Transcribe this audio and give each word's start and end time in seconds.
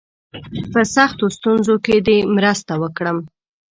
په 0.71 0.79
سختو 0.95 1.25
ستونزو 1.37 1.75
کې 1.85 1.97
دي 2.07 2.17
مرسته 2.35 2.73
وکړم. 2.81 3.17